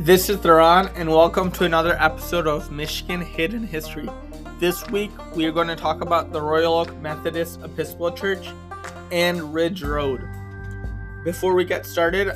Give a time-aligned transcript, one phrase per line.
[0.00, 4.08] This is Theron, and welcome to another episode of Michigan Hidden History.
[4.58, 8.48] This week, we are going to talk about the Royal Oak Methodist Episcopal Church
[9.12, 10.26] and Ridge Road.
[11.22, 12.32] Before we get started,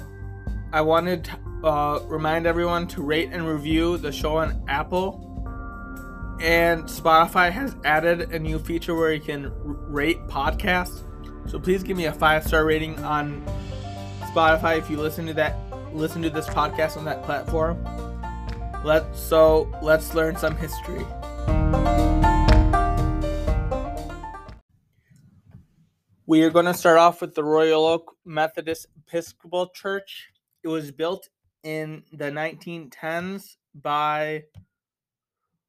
[0.74, 5.22] I wanted to uh, remind everyone to rate and review the show on Apple.
[6.42, 9.50] And Spotify has added a new feature where you can
[9.90, 11.02] rate podcasts.
[11.48, 13.42] So please give me a five star rating on
[14.35, 15.64] Spotify if you listen to that
[15.94, 17.82] listen to this podcast on that platform.
[18.84, 21.07] Let's so let's learn some history.
[26.26, 30.30] We are going to start off with the Royal Oak Methodist Episcopal Church.
[30.62, 31.29] It was built
[31.62, 34.45] in the 1910s by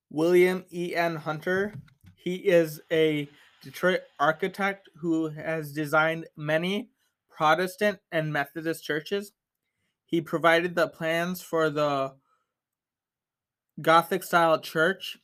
[0.09, 0.95] William E.
[0.95, 1.17] N.
[1.17, 1.73] Hunter.
[2.15, 3.29] He is a
[3.61, 6.89] Detroit architect who has designed many
[7.29, 9.33] Protestant and Methodist churches.
[10.15, 12.13] He provided the plans for the
[13.81, 15.17] Gothic style church.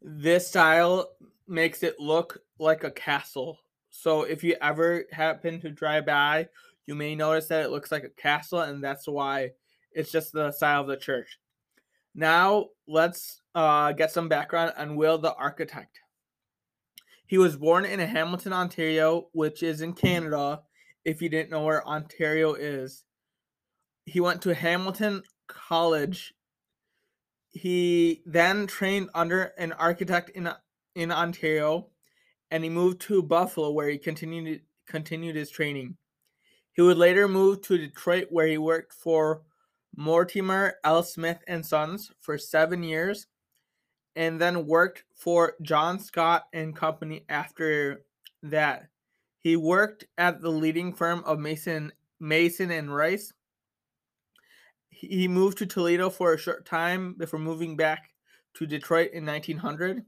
[0.00, 1.10] This style
[1.48, 3.58] makes it look like a castle.
[3.90, 6.50] So if you ever happen to drive by,
[6.86, 9.54] you may notice that it looks like a castle, and that's why
[9.90, 11.40] it's just the style of the church.
[12.14, 15.98] Now let's uh, get some background on Will the architect.
[17.26, 20.60] He was born in Hamilton, Ontario, which is in Canada.
[21.04, 23.02] If you didn't know where Ontario is,
[24.10, 26.34] he went to Hamilton College.
[27.48, 30.50] He then trained under an architect in
[30.96, 31.86] in Ontario,
[32.50, 35.96] and he moved to Buffalo, where he continued continued his training.
[36.72, 39.42] He would later move to Detroit, where he worked for
[39.96, 41.04] Mortimer L.
[41.04, 43.28] Smith and Sons for seven years,
[44.16, 48.02] and then worked for John Scott and Company after
[48.42, 48.88] that.
[49.38, 53.32] He worked at the leading firm of Mason Mason and Rice
[55.00, 58.10] he moved to Toledo for a short time before moving back
[58.54, 60.04] to Detroit in 1900.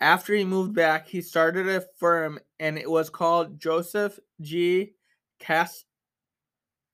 [0.00, 0.76] After he moved mm-hmm.
[0.76, 4.94] back, he started a firm and it was called Joseph G.
[5.38, 5.84] Cast-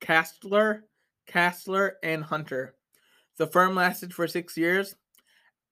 [0.00, 0.82] Kastler,
[1.28, 2.74] Kastler and Hunter.
[3.38, 4.96] The firm lasted for six years.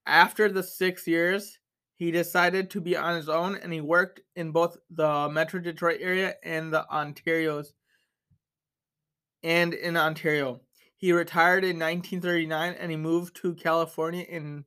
[0.06, 1.59] After the six years,
[1.94, 5.98] he decided to be on his own and he worked in both the Metro Detroit
[6.00, 7.75] area and the Ontario's
[9.42, 10.60] and in Ontario.
[11.00, 14.66] He retired in 1939 and he moved to California in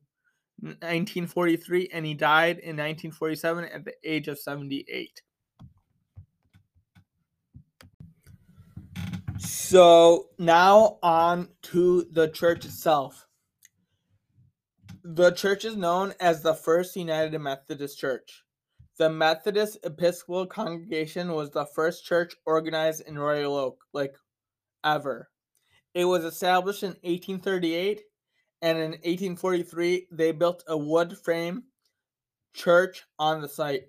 [0.60, 5.22] 1943 and he died in 1947 at the age of 78.
[9.38, 13.28] So now on to the church itself.
[15.04, 18.42] The church is known as the First United Methodist Church.
[18.98, 24.14] The Methodist Episcopal Congregation was the first church organized in Royal Oak, like
[24.82, 25.28] ever.
[25.94, 28.02] It was established in 1838,
[28.62, 31.64] and in 1843, they built a wood frame
[32.52, 33.84] church on the site.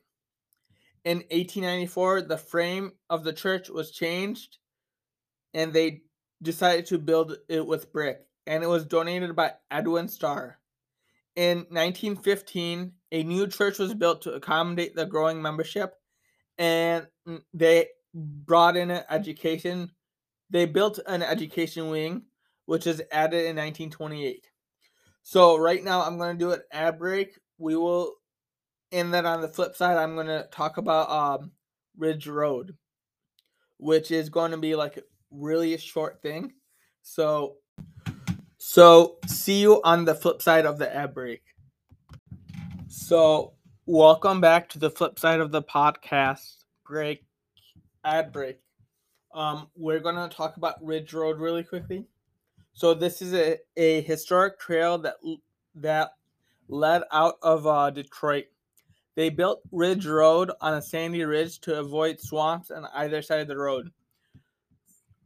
[1.03, 4.57] In 1894, the frame of the church was changed,
[5.53, 6.03] and they
[6.41, 10.59] decided to build it with brick, and it was donated by Edwin Starr.
[11.35, 15.95] In 1915, a new church was built to accommodate the growing membership,
[16.57, 17.07] and
[17.53, 19.91] they brought in education
[20.49, 22.23] they built an education wing,
[22.65, 24.47] which is added in 1928.
[25.23, 27.39] So right now I'm going to do an ad break.
[27.57, 28.13] We will,
[28.91, 31.51] and then on the flip side, I'm going to talk about um,
[31.97, 32.75] Ridge Road,
[33.77, 34.99] which is going to be like
[35.31, 36.53] really a short thing.
[37.01, 37.57] So,
[38.57, 41.41] so see you on the flip side of the ad break.
[42.87, 43.53] So
[43.85, 46.55] welcome back to the flip side of the podcast
[46.85, 47.25] break,
[48.03, 48.59] ad break.
[49.35, 52.05] Um, we're going to talk about Ridge Road really quickly.
[52.73, 55.15] So this is a, a historic trail that
[55.75, 56.11] that
[56.69, 58.45] led out of uh, Detroit.
[59.15, 63.47] They built Ridge Road on a sandy ridge to avoid swamps on either side of
[63.49, 63.91] the road.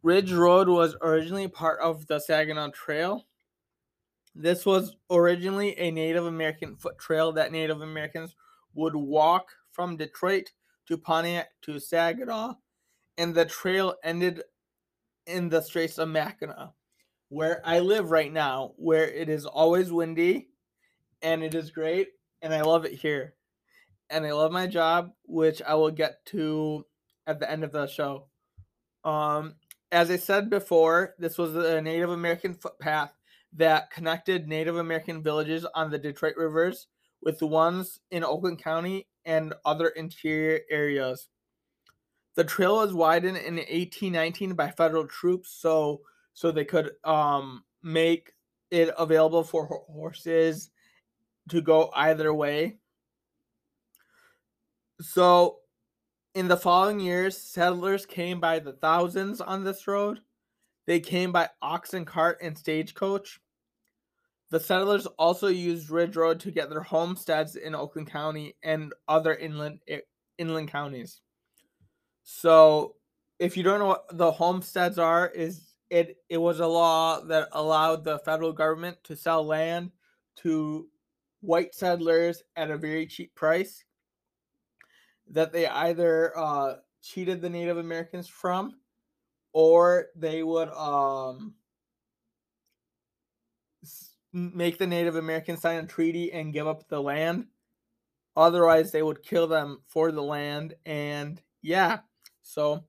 [0.02, 3.26] Ridge Road was originally part of the Saginaw Trail.
[4.34, 8.36] This was originally a Native American foot trail that Native Americans
[8.74, 10.52] would walk from Detroit
[10.88, 12.54] to Pontiac to Saginaw
[13.19, 14.42] and the trail ended
[15.27, 16.69] in the Straits of Mackinac,
[17.27, 20.48] where I live right now, where it is always windy
[21.21, 22.07] and it is great,
[22.42, 23.36] and I love it here.
[24.10, 26.86] And I love my job, which I will get to
[27.27, 28.30] at the end of the show.
[29.04, 29.56] Um,
[29.92, 33.12] as I said before, this was a Native American footpath
[33.54, 36.88] that connected Native American villages on the Detroit rivers
[37.21, 41.27] with the ones in Oakland County and other interior areas.
[42.36, 46.02] The trail was widened in 1819 by federal troops, so
[46.34, 48.34] so they could um make
[48.72, 50.70] it available for horses
[51.50, 52.78] to go either way.
[55.02, 55.60] So,
[56.36, 60.20] in the following years, settlers came by the thousands on this road.
[60.86, 63.40] They came by oxen cart and stagecoach.
[64.50, 69.36] The settlers also used Ridge Road to get their homesteads in Oakland County and other
[69.36, 69.80] inland
[70.38, 71.22] inland counties.
[72.31, 72.96] So,
[73.40, 77.50] if you don't know what the homesteads are, is it it was a law that
[77.54, 79.92] allowed the federal government to sell land
[80.38, 80.88] to
[81.42, 83.84] white settlers at a very cheap price
[85.31, 88.76] that they either uh, cheated the Native Americans from
[89.52, 91.56] or they would um,
[94.34, 97.48] make the Native Americans sign a treaty and give up the land.
[98.38, 100.76] Otherwise, they would kill them for the land.
[100.86, 102.00] And yeah,
[102.50, 102.84] so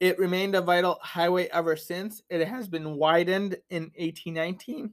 [0.00, 2.20] it remained a vital highway ever since.
[2.28, 4.92] It has been widened in 1819.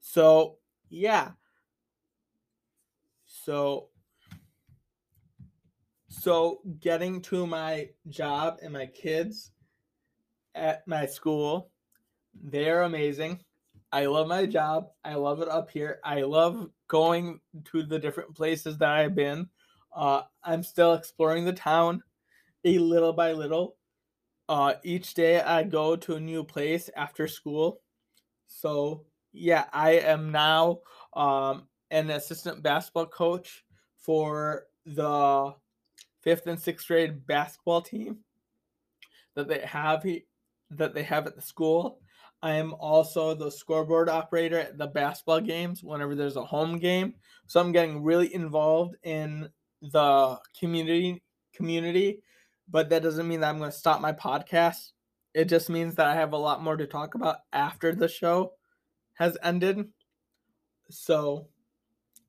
[0.00, 0.56] So,
[0.90, 1.30] yeah.
[3.26, 3.90] So,
[6.08, 9.52] so getting to my job and my kids
[10.56, 11.70] at my school,
[12.34, 13.38] they're amazing.
[13.92, 14.88] I love my job.
[15.04, 16.00] I love it up here.
[16.04, 19.48] I love going to the different places that I've been.
[19.94, 22.02] Uh, I'm still exploring the town
[22.76, 23.76] a little by little.
[24.48, 27.80] Uh, each day I go to a new place after school.
[28.46, 30.80] So yeah, I am now
[31.14, 33.64] um, an assistant basketball coach
[33.96, 35.54] for the
[36.22, 38.18] fifth and sixth grade basketball team
[39.34, 40.04] that they have
[40.70, 42.00] that they have at the school.
[42.40, 47.14] I am also the scoreboard operator at the basketball games whenever there's a home game.
[47.46, 49.48] So I'm getting really involved in
[49.82, 51.22] the community
[51.52, 52.22] community
[52.70, 54.92] but that doesn't mean that I'm going to stop my podcast.
[55.34, 58.52] It just means that I have a lot more to talk about after the show
[59.14, 59.88] has ended.
[60.90, 61.48] So,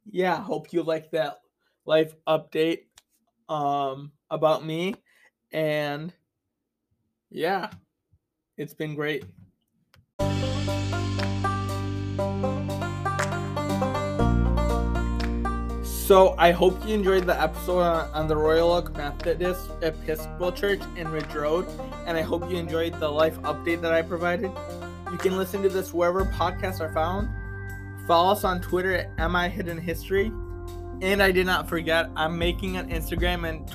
[0.10, 1.40] yeah, hope you like that
[1.86, 2.82] life update
[3.48, 4.94] um about me
[5.52, 6.14] and
[7.32, 7.70] yeah,
[8.58, 9.24] it's been great.
[16.10, 20.82] So I hope you enjoyed the episode on, on, the Royal Oak Methodist Episcopal Church
[20.98, 21.68] in Ridge Road,
[22.08, 24.52] and I hope you enjoyed the life update that I provided.
[25.12, 27.30] You can listen to this wherever podcasts are found.
[28.08, 30.32] Follow us on Twitter at MI Hidden History.
[31.04, 33.70] And I did not forget, I'm making an Instagram and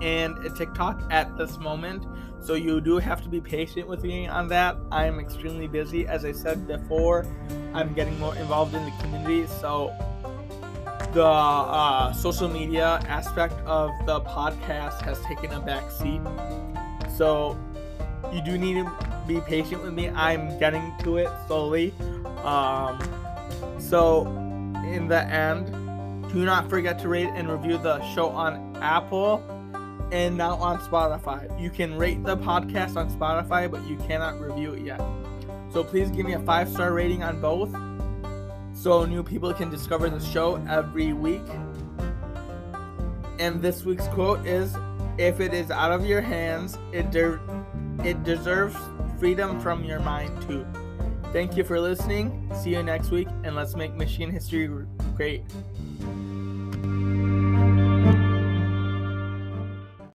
[0.00, 2.06] and a TikTok at this moment.
[2.40, 4.76] So you do have to be patient with me on that.
[4.92, 6.06] I am extremely busy.
[6.06, 7.26] As I said before,
[7.74, 9.48] I'm getting more involved in the community.
[9.48, 9.92] So
[11.12, 16.20] the uh, social media aspect of the podcast has taken a back seat.
[17.16, 17.58] So
[18.32, 20.08] you do need to be patient with me.
[20.10, 21.92] I'm getting to it slowly.
[22.44, 23.00] Um,
[23.78, 24.26] so
[24.86, 25.66] in the end,
[26.32, 29.42] do not forget to rate and review the show on Apple
[30.12, 31.60] and now on Spotify.
[31.60, 35.00] You can rate the podcast on Spotify, but you cannot review it yet.
[35.72, 37.74] So please give me a five star rating on both
[38.80, 41.42] so new people can discover the show every week.
[43.38, 44.74] And this week's quote is
[45.18, 47.38] If it is out of your hands, it, de-
[48.02, 48.76] it deserves
[49.18, 50.66] freedom from your mind too.
[51.30, 52.50] Thank you for listening.
[52.62, 54.68] See you next week, and let's make Michigan history
[55.14, 55.42] great.